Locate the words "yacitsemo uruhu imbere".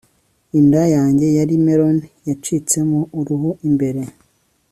2.27-4.01